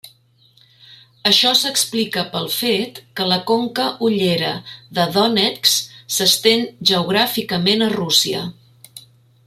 [1.31, 4.49] Això s'explica pel fet que la conca hullera
[4.99, 8.43] de Donetsk s'estén geogràficament a Rússia.